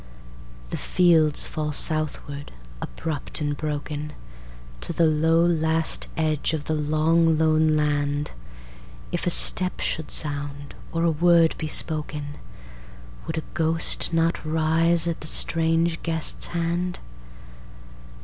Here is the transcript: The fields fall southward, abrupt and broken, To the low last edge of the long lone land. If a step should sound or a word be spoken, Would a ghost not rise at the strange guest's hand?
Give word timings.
The 0.71 0.77
fields 0.81 1.45
fall 1.45 1.71
southward, 1.71 2.51
abrupt 2.81 3.39
and 3.39 3.55
broken, 3.55 4.13
To 4.81 4.93
the 4.93 5.05
low 5.05 5.45
last 5.45 6.07
edge 6.17 6.53
of 6.55 6.63
the 6.65 6.73
long 6.73 7.37
lone 7.37 7.77
land. 7.77 8.31
If 9.11 9.27
a 9.27 9.29
step 9.29 9.79
should 9.79 10.09
sound 10.09 10.73
or 10.91 11.03
a 11.03 11.11
word 11.11 11.53
be 11.59 11.67
spoken, 11.67 12.39
Would 13.27 13.37
a 13.37 13.43
ghost 13.53 14.11
not 14.11 14.43
rise 14.43 15.07
at 15.07 15.21
the 15.21 15.27
strange 15.27 16.01
guest's 16.01 16.47
hand? 16.47 16.97